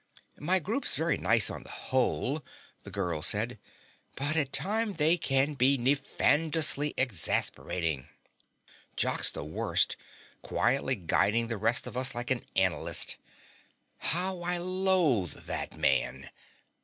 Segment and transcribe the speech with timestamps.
[0.39, 2.43] "My group's very nice on the whole,"
[2.81, 3.59] the girl said,
[4.15, 8.09] "but at times they can be nefandously exasperating.
[8.95, 9.95] Jock's the worst,
[10.41, 13.17] quietly guiding the rest of us like an analyst.
[13.99, 16.31] How I loathe that man!